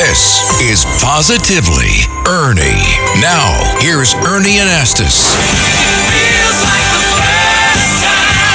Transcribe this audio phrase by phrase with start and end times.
[0.00, 2.88] This is Positively Ernie.
[3.20, 5.28] Now, here's Ernie Anastos.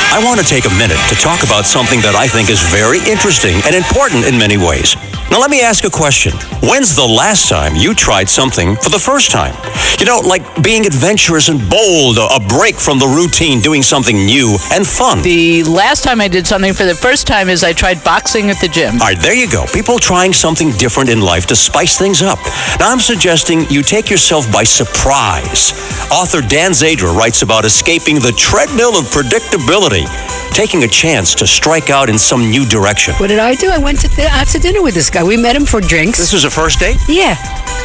[0.09, 2.97] I want to take a minute to talk about something that I think is very
[3.05, 4.97] interesting and important in many ways.
[5.35, 6.31] Now, let me ask a question.
[6.63, 9.53] When's the last time you tried something for the first time?
[9.99, 14.55] You know, like being adventurous and bold, a break from the routine, doing something new
[14.71, 15.21] and fun.
[15.23, 18.61] The last time I did something for the first time is I tried boxing at
[18.61, 18.93] the gym.
[19.01, 19.65] All right, there you go.
[19.73, 22.39] People trying something different in life to spice things up.
[22.79, 25.73] Now, I'm suggesting you take yourself by surprise.
[26.13, 30.07] Author Dan Zadra writes about escaping the treadmill of predictability,
[30.55, 33.13] taking a chance to strike out in some new direction.
[33.15, 33.69] What did I do?
[33.69, 35.21] I went to th- out to dinner with this guy.
[35.21, 36.17] We met him for drinks.
[36.17, 36.97] This was a first date?
[37.09, 37.35] yeah.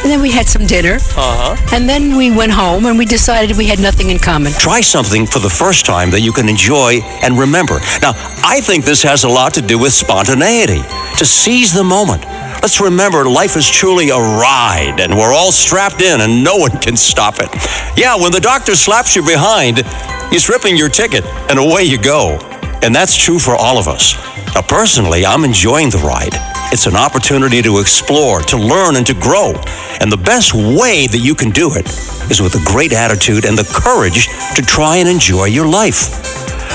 [0.03, 0.95] And then we had some dinner.
[0.95, 1.75] Uh huh.
[1.75, 4.51] And then we went home and we decided we had nothing in common.
[4.53, 7.79] Try something for the first time that you can enjoy and remember.
[8.01, 10.81] Now, I think this has a lot to do with spontaneity,
[11.19, 12.23] to seize the moment.
[12.63, 16.71] Let's remember life is truly a ride and we're all strapped in and no one
[16.79, 17.49] can stop it.
[17.95, 19.83] Yeah, when the doctor slaps you behind,
[20.31, 22.39] he's ripping your ticket and away you go.
[22.83, 24.15] And that's true for all of us.
[24.55, 26.33] Now, personally, I'm enjoying the ride.
[26.73, 29.53] It's an opportunity to explore, to learn, and to grow.
[29.99, 31.87] And the best way that you can do it
[32.31, 36.09] is with a great attitude and the courage to try and enjoy your life.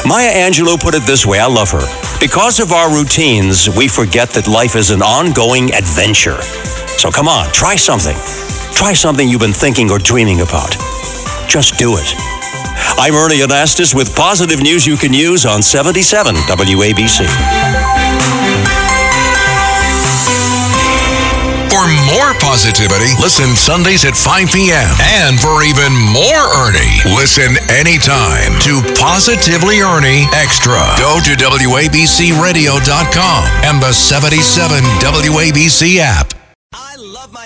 [0.07, 1.85] Maya Angelou put it this way I love her.
[2.21, 6.41] Because of our routines, we forget that life is an ongoing adventure.
[6.97, 8.17] So come on, try something.
[8.73, 10.77] Try something you've been thinking or dreaming about.
[11.49, 12.46] Just do it.
[12.99, 17.27] I'm Ernie Anastos with positive news you can use on 77 WABC.
[21.69, 24.89] For more positivity, listen Sundays at 5 p.m.
[25.21, 30.81] And for even more Ernie, listen anytime to Positively Ernie Extra.
[30.99, 36.33] Go to WABCRadio.com and the 77 WABC app.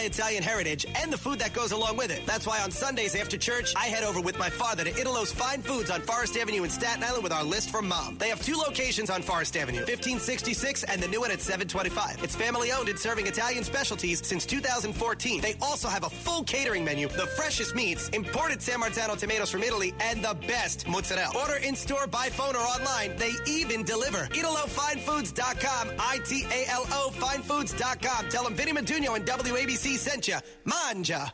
[0.00, 2.25] I my Italian heritage and the food that goes along with it.
[2.25, 5.61] That's why on Sundays after church, I head over with my father to Italo's Fine
[5.61, 8.16] Foods on Forest Avenue in Staten Island with our list from mom.
[8.16, 12.25] They have two locations on Forest Avenue, 1566 and the new one at 725.
[12.25, 15.43] It's family owned and serving Italian specialties since 2014.
[15.43, 19.62] They also have a full catering menu, the freshest meats, imported San Marzano tomatoes from
[19.62, 21.37] Italy, and the best mozzarella.
[21.38, 23.17] Order in store, by phone, or online.
[23.19, 24.28] They even deliver.
[24.28, 28.28] ItaloFineFoods.com, I-T-A-L-O, FineFoods.com.
[28.31, 30.39] Tell them Vinny Maduno and WABC sent you.
[30.65, 31.33] Manja.